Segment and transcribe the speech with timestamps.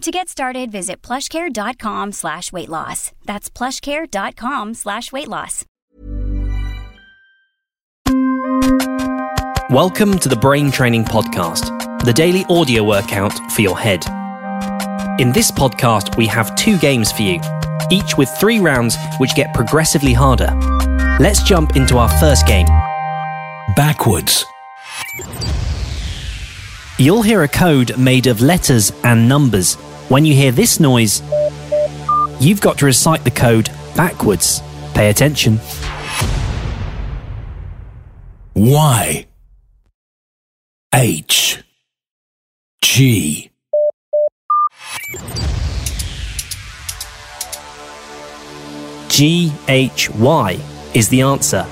[0.00, 3.12] To get started, visit plushcare.com slash weight loss.
[3.26, 5.66] That's plushcare.com slash weight loss.
[9.68, 14.02] Welcome to the Brain Training Podcast, the daily audio workout for your head.
[15.20, 17.38] In this podcast, we have two games for you,
[17.90, 20.50] each with three rounds which get progressively harder.
[21.20, 22.66] Let's jump into our first game.
[23.76, 24.46] Backwards.
[26.98, 29.76] You'll hear a code made of letters and numbers.
[30.10, 31.22] When you hear this noise,
[32.40, 34.60] you've got to recite the code backwards.
[34.92, 35.60] Pay attention.
[38.56, 39.26] Y.
[40.92, 41.62] H.
[42.82, 43.52] G.
[49.08, 50.58] G H Y
[50.92, 51.64] is the answer.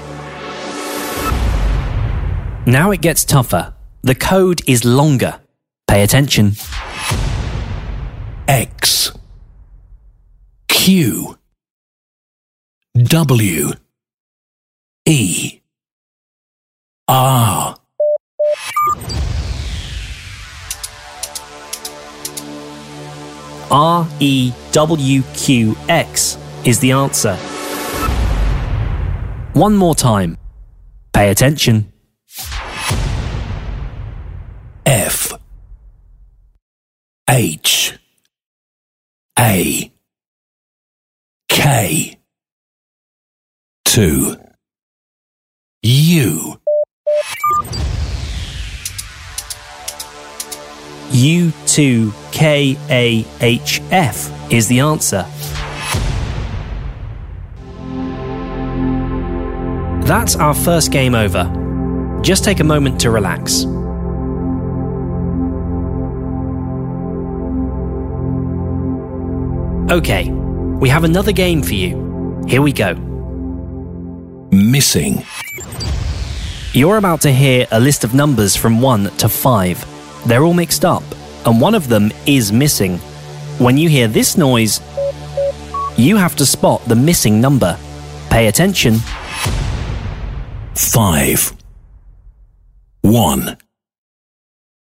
[2.68, 3.74] Now it gets tougher.
[4.02, 5.40] The code is longer.
[5.88, 6.52] Pay attention.
[8.48, 9.12] X.
[10.68, 11.36] Q.
[12.96, 13.72] W.
[15.04, 15.60] E.
[17.06, 17.76] R.
[23.70, 27.36] R E W Q X is the answer.
[29.52, 30.38] One more time.
[31.12, 31.92] Pay attention.
[34.86, 35.34] F.
[37.28, 37.77] H.
[41.48, 42.18] K.
[43.86, 44.36] 2.
[45.82, 46.60] U.
[51.10, 52.12] U2KAHF
[54.52, 55.24] is the answer.
[60.06, 62.20] That's our first game over.
[62.20, 63.64] Just take a moment to relax.
[69.90, 72.44] Okay, we have another game for you.
[72.46, 72.92] Here we go.
[74.50, 75.24] Missing.
[76.74, 80.28] You're about to hear a list of numbers from 1 to 5.
[80.28, 81.02] They're all mixed up,
[81.46, 82.98] and one of them is missing.
[83.56, 84.82] When you hear this noise,
[85.96, 87.78] you have to spot the missing number.
[88.28, 88.98] Pay attention.
[90.74, 91.52] 5.
[93.00, 93.56] 1.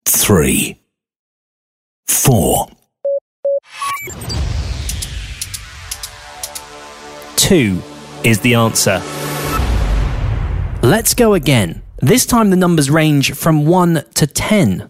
[0.05, 0.79] 3.
[2.07, 2.69] 4.
[7.43, 7.83] 2
[8.23, 9.03] is the answer.
[10.81, 11.83] Let's go again.
[11.99, 14.89] This time the numbers range from 1 to 10.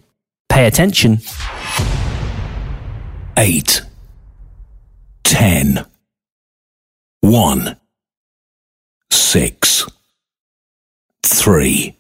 [0.51, 1.21] Pay attention.
[3.39, 3.83] 8.
[5.25, 5.87] 10.
[7.23, 7.77] 1.
[9.11, 9.89] 6.
[11.25, 11.99] 3.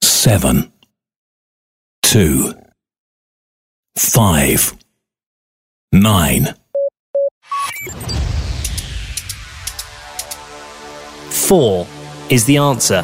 [0.00, 0.72] 7.
[2.02, 2.54] 2.
[3.96, 4.76] 5.
[5.92, 6.54] 9.
[11.44, 11.86] 4
[12.30, 13.02] is the answer.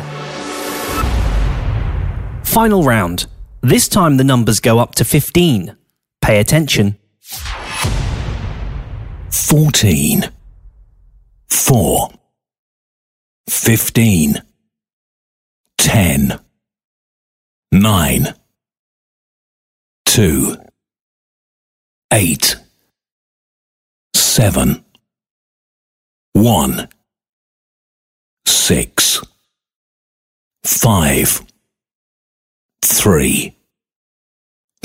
[2.42, 3.26] Final round.
[3.60, 5.76] This time the numbers go up to 15.
[6.22, 6.96] Pay attention.
[9.30, 10.30] 14.
[11.50, 12.10] 4.
[13.46, 14.42] 15.
[15.76, 16.40] 10.
[17.72, 18.34] 9.
[20.06, 20.56] 2.
[22.10, 22.56] 8.
[24.14, 24.84] 7.
[26.32, 26.88] 1.
[28.70, 29.20] 6.
[30.62, 31.42] 5.
[32.82, 33.56] 3.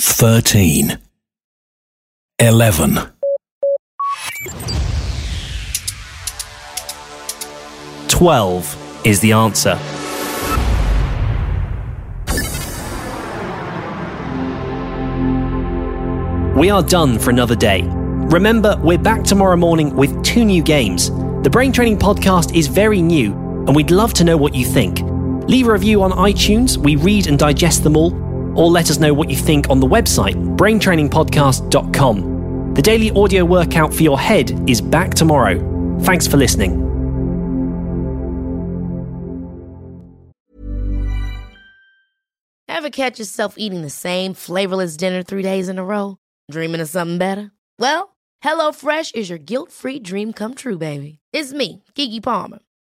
[0.01, 0.97] 13.
[2.39, 2.99] 11.
[8.07, 9.77] Twelve is the answer.
[16.59, 17.83] We are done for another day.
[17.83, 21.11] Remember, we're back tomorrow morning with two new games.
[21.43, 25.01] The Brain Training Podcast is very new, and we'd love to know what you think.
[25.47, 28.13] Leave a review on iTunes, we read and digest them all,
[28.57, 32.73] or let us know what you think on the website, braintrainingpodcast.com.
[32.73, 35.59] The daily audio workout for your head is back tomorrow.
[36.01, 36.83] Thanks for listening.
[42.67, 46.17] Ever catch yourself eating the same flavorless dinner three days in a row?
[46.51, 47.51] Dreaming of something better?
[47.79, 51.19] Well, HelloFresh is your guilt free dream come true, baby.
[51.31, 52.59] It's me, Keke Palmer.